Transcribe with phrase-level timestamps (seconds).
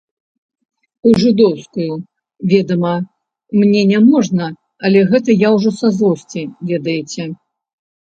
[1.07, 1.93] У жыдоўскую,
[2.53, 2.93] ведама,
[3.59, 4.47] мне не можна,
[4.89, 6.41] але гэта я ўжо са злосці,
[6.73, 7.23] ведаеце.